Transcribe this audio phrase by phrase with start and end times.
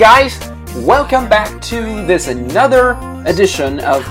[0.00, 0.40] Guys,
[0.76, 2.96] welcome back to this another
[3.26, 4.02] edition of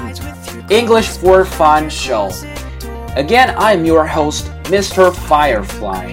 [0.69, 2.29] English for Fun show.
[3.15, 5.11] Again, I'm your host, Mr.
[5.11, 6.05] Firefly.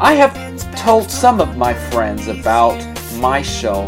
[0.00, 0.34] I have
[0.74, 2.74] told some of my friends about
[3.18, 3.82] my show,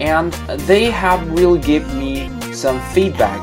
[0.00, 0.32] and
[0.66, 3.38] they have really given me some feedback.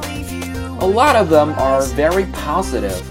[0.82, 3.02] A lot of them are very positive,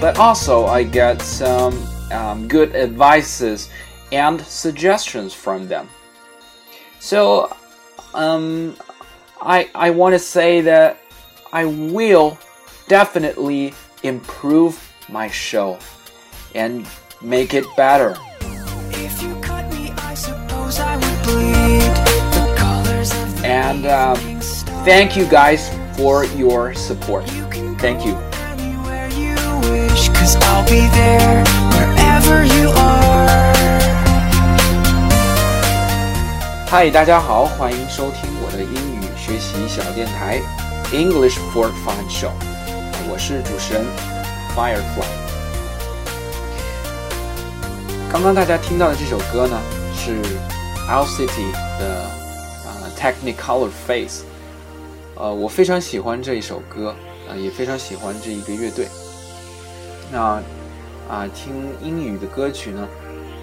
[0.00, 1.74] but also I get some
[2.12, 3.70] um, good advices
[4.12, 5.88] and suggestions from them.
[7.00, 7.54] So,
[8.14, 8.76] um,
[9.40, 10.98] I I want to say that
[11.52, 12.38] I will
[12.88, 15.78] definitely improve my show
[16.54, 16.86] and
[17.20, 18.16] make it better.
[23.44, 24.40] And um,
[24.84, 27.28] thank you guys for your support.
[27.78, 28.14] Thank you.
[36.76, 40.40] 嗨，大家好，欢迎收听我的英语学习小电台
[40.90, 42.32] English for Fun Show，
[43.08, 43.84] 我是主持人
[44.56, 45.06] Firefly。
[48.10, 49.56] 刚刚大家听到的这首歌呢，
[49.94, 50.20] 是
[50.90, 52.08] Owl City 的
[52.66, 54.24] 啊、Technicolor Face。
[55.14, 56.92] 呃，我非常喜欢这一首歌，
[57.30, 58.88] 啊、也非常喜欢这一个乐队。
[60.10, 60.42] 那
[61.08, 62.88] 啊、听英语的歌曲呢，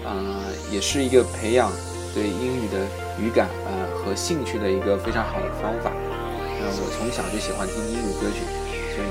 [0.04, 0.36] 啊、
[0.70, 1.72] 也是一个培养
[2.12, 2.76] 对英语的
[3.18, 5.92] 语感呃和兴趣的一个非常好的方法。
[6.60, 8.44] 那我从小就喜欢听英语歌曲，
[8.94, 9.06] 所以，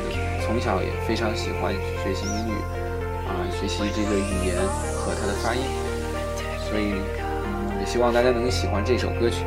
[0.45, 2.53] 从小也非常喜欢学习英语
[3.27, 4.55] 啊、学习这个语言
[4.95, 5.61] 和它的发音。
[6.69, 9.43] 所以，嗯，也希望大家能喜欢这首歌曲。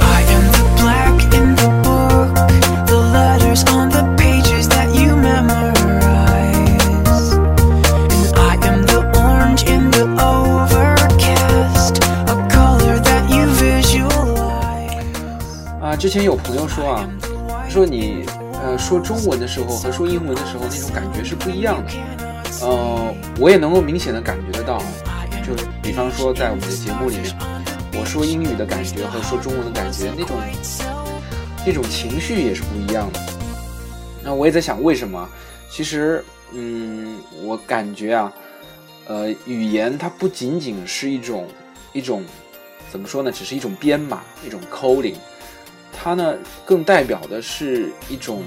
[0.00, 2.30] I am the black in the book,
[2.86, 3.90] the letters on
[15.98, 17.10] 之前有朋友说啊，
[17.70, 21.92] 说你呃说中文的时候和说英文的时候那种感觉是不一样的。
[22.62, 24.78] 呃，我也能够明显的感觉得到，
[25.44, 27.34] 就比方说在我们的节目里面，
[27.98, 30.36] 我说英语的感觉和说中文的感觉那种
[31.66, 33.20] 那种情绪也是不一样的。
[34.22, 35.28] 那我也在想为什么？
[35.70, 38.32] 其实，嗯，我感觉啊，
[39.06, 41.46] 呃，语言它不仅仅是一种
[41.92, 42.22] 一种
[42.90, 43.32] 怎么说呢？
[43.32, 45.14] 只是一种编码，一种 coding。
[46.02, 46.34] 它呢
[46.64, 48.42] 更代表的是一种，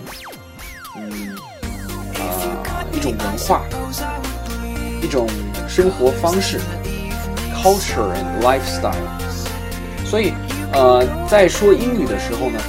[0.95, 1.35] 嗯，
[2.15, 3.63] 呃，一种文化，
[5.01, 5.27] 一种
[5.67, 6.59] 生活方式
[7.61, 8.93] ，culture and lifestyle。
[10.05, 10.33] 所以，
[10.71, 12.59] 呃，在说英语的时候呢，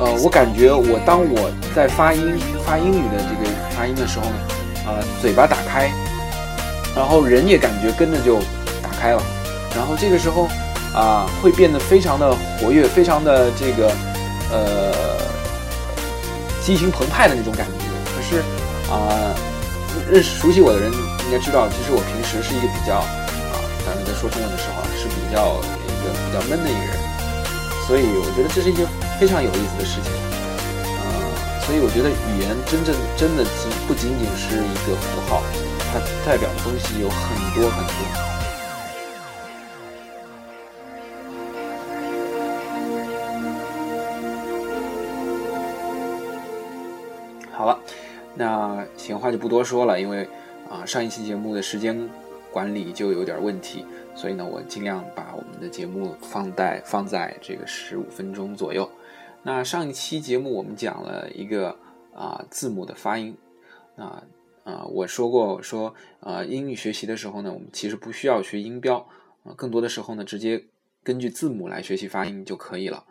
[0.00, 4.36] 呃，我感觉我当我在发音发英语的这个发音的时候呢，
[4.86, 5.90] 呃，嘴巴打开，
[6.94, 8.38] 然后人也感觉跟着就
[8.82, 9.22] 打开了，
[9.74, 10.46] 然后这个时候
[10.94, 13.92] 啊、会变得非常的活跃，非常的这个
[14.50, 15.16] 呃
[16.60, 17.72] 激情澎湃的那种感觉。
[18.14, 18.42] 可是
[18.90, 19.34] 啊、
[20.10, 23.54] 认识熟悉我的人应该知道，其实我平时是一个比较啊，
[23.84, 26.96] 咱们在说中文的时候啊，是比较一个比较闷的一个人，
[27.86, 28.88] 所以我觉得这是一件
[29.20, 30.08] 非常有意思的事情。
[30.88, 31.04] 嗯，
[31.64, 35.44] 所以我觉得语言真正真的仅不仅仅是一个符号，
[35.92, 38.27] 它代表的东西有很多很多。
[47.58, 47.76] 好了，
[48.36, 50.28] 那闲话就不多说了，因为
[50.70, 52.08] 啊、上一期节目的时间
[52.52, 58.88] 管理就有点问题，所以呢，我尽量把我们的节目放在放在这个十五分钟左右。
[59.42, 61.76] 那上一期节目我们讲了一个
[62.14, 63.36] 啊、字母的发音，
[63.96, 64.04] 那
[64.62, 68.98] 啊、我说过说啊、英语学习的时候呢，我们其实不需要学音标
[69.42, 70.62] 啊、更多的时候呢，直接
[71.02, 73.04] 根据字母来学习发音就可以了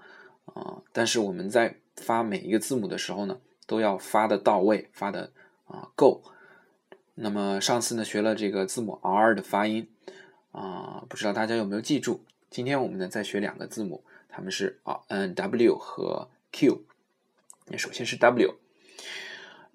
[0.54, 5.32] 啊、但是我们在发每一个字母的时候呢，都要发的到位，发的
[5.68, 6.24] 啊、够。
[7.14, 9.88] 那么上次呢学了这个字母 R 的发音
[10.52, 12.22] 啊、不知道大家有没有记住？
[12.50, 16.82] 今天我们呢再学两个字母，它们是啊嗯 W 和 Q。
[17.68, 18.56] 那首先是 W。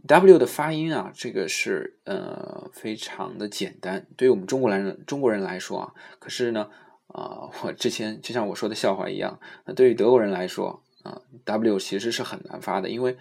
[0.04, 6.68] W 的发音啊，这个是呃非常的简单，对于我们中国人中国人来说啊，可是呢，
[7.06, 13.16] 啊、我之前就像我说的笑话一样，那对于德国人来说啊、w 其实是很难发的，因为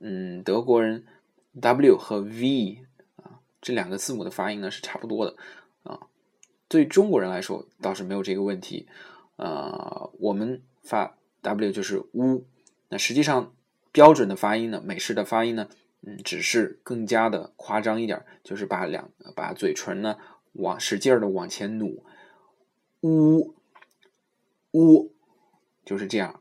[0.00, 1.04] 嗯，德国人
[1.60, 2.84] W 和 V
[3.16, 5.36] 啊这两个字母的发音呢是差不多的
[5.82, 6.00] 啊。
[6.68, 8.88] 对中国人来说倒是没有这个问题，
[9.36, 12.46] 呃，我们发 W 就是乌，
[12.88, 13.54] 那实际上
[13.92, 15.68] 标准的发音呢，美式的发音呢，
[16.00, 20.16] 嗯，只是更加的夸张一点，就是把两把嘴唇呢
[20.52, 22.04] 往使劲儿的往前努，
[23.02, 23.54] 呜
[24.72, 25.12] 呜，
[25.84, 26.40] 就是这样。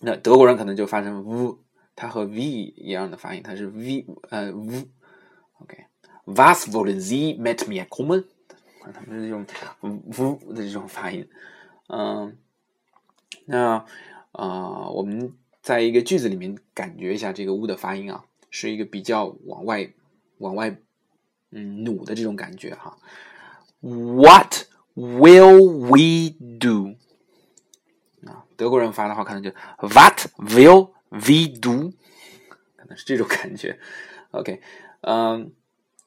[0.00, 1.58] 那德国人可能就发成呜
[1.96, 4.88] 它和 v 一样的发音，它是 v 呃 v。
[5.60, 8.24] OK，Was wollen Sie mit mir kommen？
[8.92, 9.46] 他们是这种
[9.80, 11.28] v 的这种发音。
[11.88, 12.36] 嗯，
[13.46, 13.84] 那
[14.32, 15.32] 啊，我们
[15.62, 19.90] 在一个句子里面感觉一下这个 u 的发音啊，是一个比较往外
[20.38, 20.76] 往外
[21.50, 22.98] 嗯努的这种感觉哈。
[23.80, 26.96] What will we do？
[28.28, 31.92] 啊，德国人发的话可能就 What will v d
[32.48, 33.78] 可能是这种感觉。
[34.32, 34.60] OK，
[35.02, 35.52] 嗯，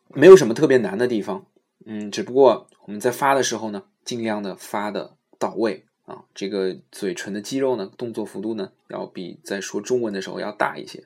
[0.10, 1.46] 没有什么特别难的地方，
[1.86, 11.04] 嗯，只不过我们在发的时候呢，尽量的发的到位啊，这个嘴唇的肌肉呢，动作幅度呢，要比在说中文的时候要大一些。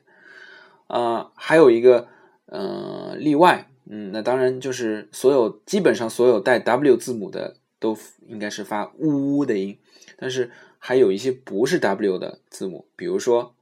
[0.88, 2.08] 啊，还有一个
[2.46, 3.68] 呃例外。
[3.84, 9.76] 嗯，那当然就是所有基本上所有带 W 字母的都应该是发呜呜的音，
[10.16, 13.54] 但是还有一些不是 W 的字母，比如说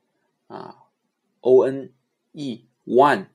[0.51, 0.77] 啊
[1.41, 1.93] O N
[2.33, 3.27] E one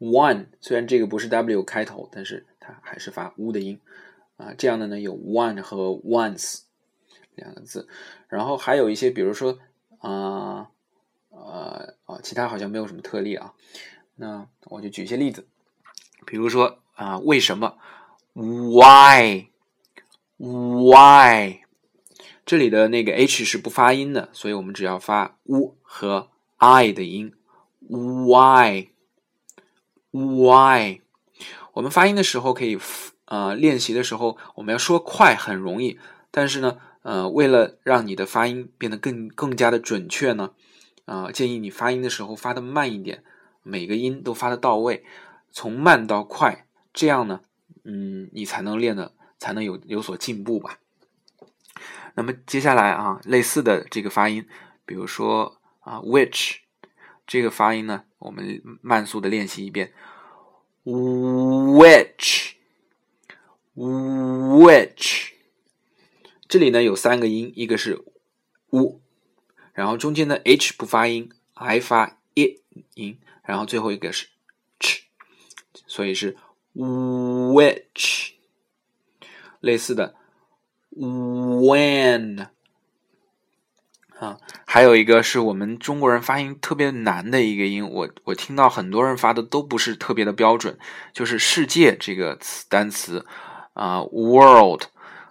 [0.00, 3.80] one，虽然这个不是 W 开头，但是它还是发 u 的音
[4.36, 4.52] 啊。
[4.58, 6.62] 这样的呢有 one 和 once
[7.36, 7.88] 两个字，
[8.28, 9.58] 然后还有一些比如说
[9.98, 10.70] 啊
[11.30, 13.54] 呃啊，其他好像没有什么特例啊。
[14.16, 15.46] 那我就举一些例子。
[16.26, 17.78] 比如说啊，为什么
[18.34, 19.50] ？Why？Why？
[22.44, 27.32] 这里的那个 h 是不发音的，所以我们只要发 u 和 i 的音。
[27.80, 28.90] Why？Why？
[31.72, 32.78] 我们发音的时候可以
[33.24, 35.98] 呃练习的时候，我们要说快很容易，
[36.30, 40.50] 但是呢，呃，为了让你的发音变得更更加的准确呢，
[41.06, 43.22] 啊，建议你发音的时候发的慢一点，
[43.62, 45.04] 每个音都发的到位。
[45.50, 47.40] 从慢到快，这样呢，
[47.84, 50.78] 嗯，你才能练的，才能有有所进步吧。
[52.14, 54.46] 那么接下来啊，类似的这个发音，
[54.84, 55.57] 比如说
[55.88, 56.56] 啊，which
[57.26, 59.94] 这个发音呢，我们慢速的练习一遍
[60.84, 62.50] ，which，which，
[66.46, 68.04] 这里呢有三个音，一个是
[68.68, 69.00] u，
[69.72, 72.60] 然后中间的 h 不发音，i 发 i
[72.92, 74.28] 音，然后最后一个是
[74.78, 75.04] ch，。
[75.86, 76.36] 所以是
[76.74, 78.32] which
[79.60, 80.14] 类似的
[80.90, 82.48] when
[84.18, 90.78] 啊，还有一个是我们中国人发音特别难的一个音，我我听到很多人发的都不是特别的标准，
[91.12, 93.24] 就是世界这个词单词
[93.74, 94.82] 啊 world，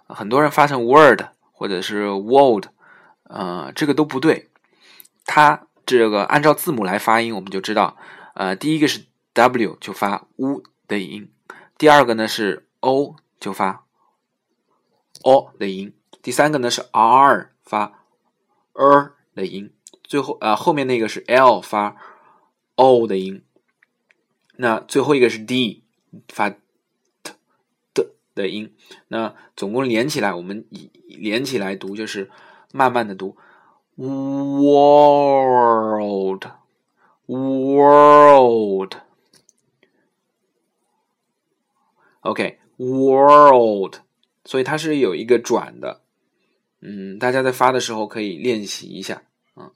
[0.06, 2.66] 很多人发成 word 或者是 world，
[3.24, 4.48] 呃，这个都不对，
[5.26, 7.96] 它这个按照字母来发音，我们就知道，
[8.34, 9.06] 呃，第一个是。
[9.34, 11.30] W 就发 u 的音，
[11.76, 13.84] 第二个呢是 O 就发
[15.22, 17.97] O 的音，第三个呢是 R 发
[18.78, 19.72] er 的音，
[20.04, 21.96] 最后啊后面那个是 L 发
[22.76, 23.42] O 的音，
[24.56, 25.82] 那最后一个是 D
[26.28, 26.58] 发 t
[27.92, 28.72] 的的音，
[29.08, 30.64] 那总共连起来我们
[31.06, 32.30] 连起来读就是
[32.72, 33.36] 慢慢的读。
[33.96, 34.84] World
[37.26, 38.94] world。
[42.20, 43.96] OK，world，
[44.44, 46.02] 所以它是有一个转的，
[46.80, 49.22] 嗯，大家在发的时候可以练习一下，
[49.56, 49.70] 嗯，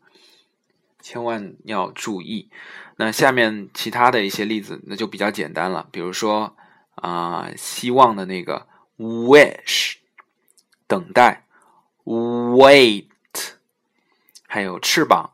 [1.00, 2.48] 千万要注意。
[2.96, 6.56] 那下面其他的一些例子，那就比较简单了，比如说
[6.94, 8.66] 啊，希望的那个
[8.98, 9.96] wish，
[10.86, 11.46] 等待
[12.04, 13.06] ，wait，
[14.46, 15.32] 还有翅膀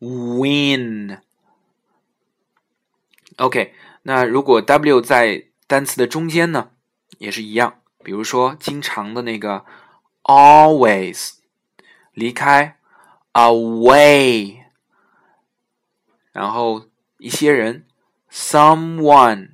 [0.00, 1.18] ，win。
[3.36, 6.70] OK，那如果 W 在单词的中间呢，
[7.18, 7.80] 也是一样。
[8.02, 9.64] 比如说，经常的那个
[10.24, 11.34] always
[12.12, 12.76] 离开
[13.32, 14.64] away，
[16.32, 16.86] 然后
[17.18, 17.86] 一些人
[18.30, 19.50] someone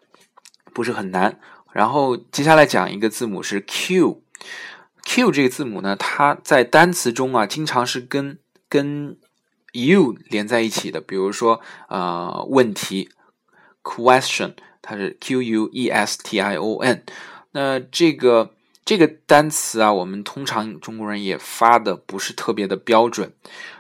[0.73, 1.39] 不是很难。
[1.73, 4.23] 然后接下来讲一个字母是 Q。
[5.05, 9.19] Q 这个字母呢，它在单词中啊，经常是跟跟
[9.73, 11.01] you 连在一起的。
[11.01, 13.11] 比如说，呃，问题
[13.83, 17.05] question，它是 Q U E S T I O N。
[17.53, 23.33] 那这个这个单词啊，我们通常中国人也发的不是特别的标准。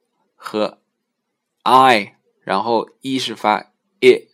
[0.47, 0.79] 和
[1.63, 4.29] i，然后 e 是发 i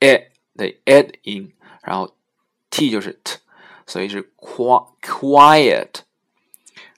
[0.00, 2.16] i 的 i 音，然后
[2.70, 3.40] t 就是 t，
[3.86, 5.96] 所以是 quiet。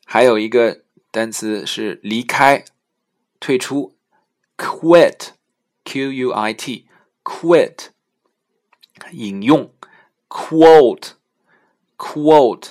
[0.05, 2.65] 还有一个单词是离开、
[3.41, 3.97] 退出
[4.57, 7.89] ，quit，q u i t，quit。
[9.11, 9.75] 引用
[10.29, 12.69] ，quote，quote，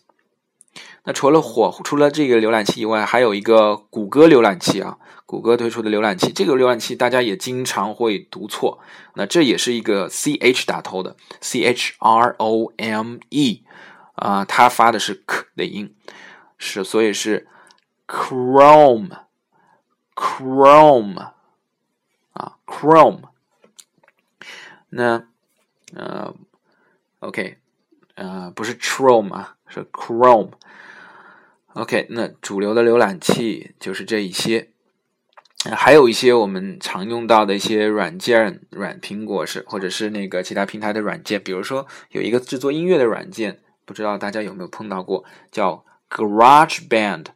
[1.04, 6.32] 那除了火除了这个浏览器以外，还有一个谷歌浏览器啊，谷歌推出的浏览器。
[6.32, 8.80] 这个浏览器大家也经常会读错，
[9.16, 13.64] 那这也是一个 ch 打头的 c h r o m e
[14.16, 15.94] 啊、它发的是 k 的音，
[16.58, 17.48] 是所以是
[18.08, 19.10] Chrome。
[20.16, 21.32] Chrome
[22.32, 23.24] 啊，Chrome。
[24.88, 25.28] 那
[25.94, 26.34] 呃
[27.20, 27.58] ，OK，
[28.14, 30.52] 呃，不是 Chrome 啊，是 Chrome。
[31.74, 34.70] OK，那主流的浏览器就是这一些，
[35.74, 47.28] 还有一些我们常用到的一些软件，软苹果是或者是那个其他平台的软件，比如说有一个制作音乐的软件，不知道大家有没有碰到过，叫 GarageBand。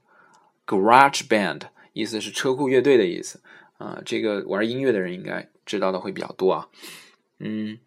[0.67, 1.61] GarageBand
[1.93, 3.41] 意思是车库乐队的意思
[3.79, 6.67] 啊、这个玩音乐的人应该知道的会比较多啊。
[7.39, 7.79] 嗯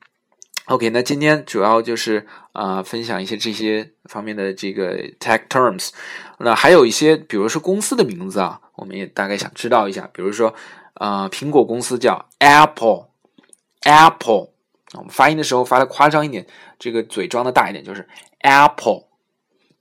[0.65, 5.91] ，OK，那今天主要就是啊、分享一些这些方面的这个 tech terms。
[6.39, 10.11] 那还有一些，比如说公司的名字啊，我们也大概想知道一下。
[10.13, 10.53] 比如说
[10.95, 14.49] 啊、苹果公司叫 Apple，Apple，
[14.95, 16.45] 我们发音的时候发的夸张一点，
[16.79, 18.09] 这个嘴装的大一点，就是
[18.41, 19.05] Apple。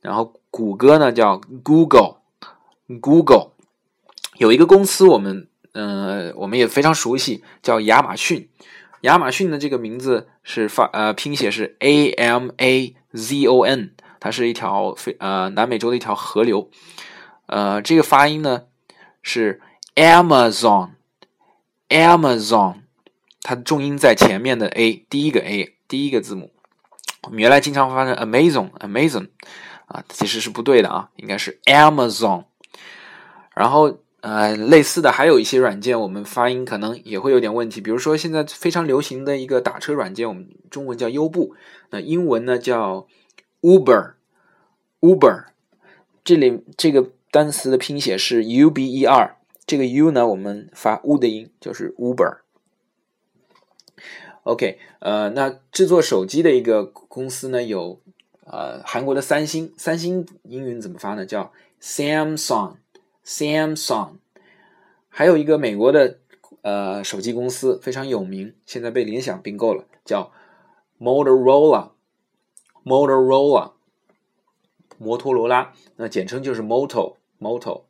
[0.01, 3.53] 然后谷歌呢叫 Google，Google。
[4.37, 8.49] 有一个公司我们呃我们也非常熟悉，叫亚马逊。
[9.01, 16.69] 亚马逊的这个名字是发呃拼写是 A M A Z O N，它是一条非呃南美洲的一条河流。
[17.47, 18.63] 呃，这个发音呢
[19.21, 19.61] 是
[19.95, 22.75] Amazon，Amazon，
[23.41, 26.51] 它的重音在前面的 A，第一个 A，第一个字母。
[27.23, 29.29] 我们原来经常发成 Amazon，Amazon
[29.85, 32.45] 啊，其实是不对的啊，应该是 Amazon。
[33.53, 37.81] 然后呃，类似的还有一些软件，我们发音可能也会有点问题。
[37.81, 41.55] 比如说现在非常流行的一个打车软件，我们中文叫优步，
[41.89, 43.07] 那英文呢叫
[43.61, 45.45] Uber，Uber。
[46.23, 52.39] 这里这个单词的拼写是 U B E R，这个 U 呢我们发 U 的音，就是 Uber。
[54.43, 58.01] OK，呃，那制作手机的一个公司呢有
[58.43, 61.25] 呃韩国的三星，三星英语怎么发呢？
[61.25, 62.75] 叫 Samsung。
[63.23, 64.13] Samsung，
[65.07, 66.17] 还有一个美国的
[66.63, 70.31] 呃手机公司非常有名，现在被联想并购了，叫
[70.99, 73.73] Motorola，Motorola，
[74.97, 77.83] 摩托罗拉，那简称就是 Moto Moto，OK，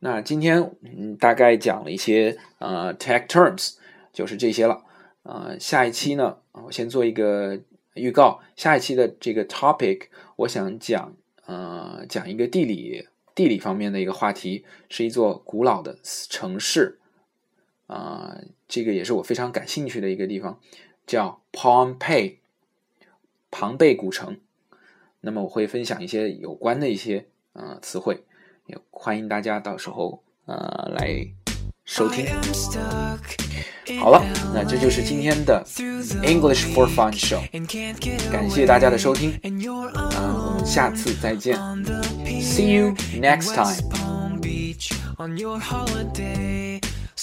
[0.00, 3.76] 那今天嗯大概讲了一些呃 tech terms，
[4.12, 4.84] 就是这些了。
[5.22, 7.60] 呃，下一期呢，我先做一个
[7.94, 11.16] 预告，下一期的这个 topic，我想讲。
[11.46, 17.00] 呃，讲一个地理地理方面的一个话题，是一座古老的城市，
[17.88, 18.38] 啊、
[18.68, 20.60] 这个也是我非常感兴趣的一个地方，
[21.08, 22.36] 叫 Pompeii，
[23.50, 24.38] 庞贝古城。
[25.20, 28.24] 那么我会分享一些有关的一些呃词汇，
[28.66, 30.56] 也欢迎大家到时候呃
[30.96, 31.26] 来
[31.84, 32.26] 收听。
[33.98, 34.22] 好了，
[34.54, 35.64] 那这就是今天的
[36.22, 37.40] English for Fun Show，
[38.30, 39.32] 感谢大家的收听，
[39.94, 41.58] 啊、我们下次再见
[42.40, 43.76] ，See you next time。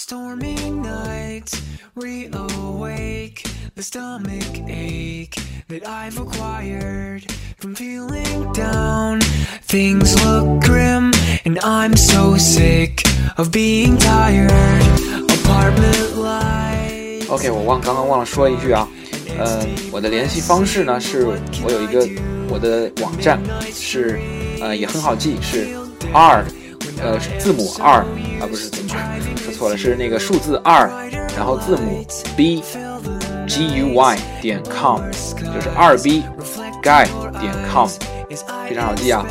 [0.07, 1.61] On your holiday, stormy nights
[1.95, 5.35] reawake the stomach ache
[5.67, 9.21] that I've acquired from feeling down.
[9.61, 11.11] Things look grim,
[11.45, 13.03] and I'm so sick
[13.37, 14.83] of being tired.
[15.29, 17.29] Apartment life.
[17.29, 18.87] OK，我忘刚刚忘了说一句啊，
[19.37, 21.25] 呃，我的联系方式呢是
[21.63, 22.07] 我有一个
[22.49, 23.39] 我的网站
[23.71, 24.19] 是
[24.61, 25.75] 呃也很好记，是
[26.13, 26.45] R
[27.02, 28.04] 呃字母 R
[28.40, 28.88] 啊不是字母
[29.36, 30.90] 说错了是那个数字二，
[31.36, 32.04] 然后字母
[32.36, 32.62] B
[33.46, 36.24] G U Y 点 com 就是二 B
[36.82, 37.06] guy
[37.40, 37.88] 点 com
[38.68, 39.24] 非常好记啊。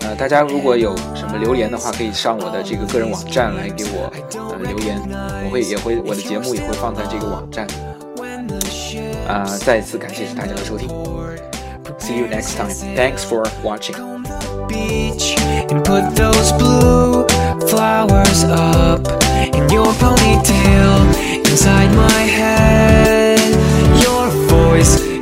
[0.00, 4.12] 呃，大家如果有什么留言的话，可以上我的这个个人网站来给我
[4.50, 5.00] 呃留言，
[5.44, 7.66] 我会也会我的节目也会放在这个网站。
[9.26, 10.88] 啊、再次感谢大家的收听
[11.98, 12.70] ，See you next time.
[12.94, 13.96] Thanks for watching.
[14.68, 17.26] Beach and put those blue
[17.68, 19.00] flowers up
[19.54, 23.38] in your ponytail inside my head.
[24.02, 25.15] Your voice